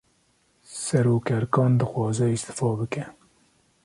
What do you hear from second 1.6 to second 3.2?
dixwaze îstîfa bike